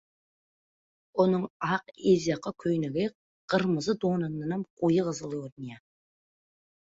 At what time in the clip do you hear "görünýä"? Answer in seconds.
5.37-5.79